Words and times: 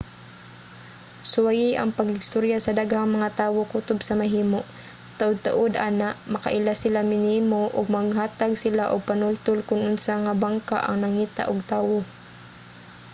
suwayi 1.31 1.69
ang 1.77 1.91
pakigstorya 1.97 2.57
sa 2.61 2.75
daghang 2.79 3.09
mga 3.15 3.29
tawo 3.41 3.59
kutob 3.73 3.99
sa 4.03 4.13
mahimo. 4.21 4.59
taud-taud 5.19 5.73
ana 5.87 6.09
makaila 6.33 6.73
sila 6.83 7.01
nimo 7.11 7.61
ug 7.77 7.93
maghatag 7.97 8.51
sila 8.63 8.83
og 8.93 9.07
panultol 9.09 9.59
kon 9.67 9.81
unsa 9.91 10.13
nga 10.23 10.33
bangka 10.43 10.77
ang 10.83 10.97
nangita 11.03 11.43
ug 11.51 11.59
tawo 11.73 11.99